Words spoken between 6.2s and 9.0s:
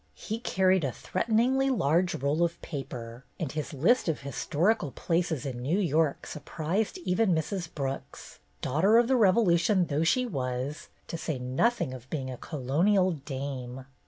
surprised even Mrs. Brooks, Daugh ter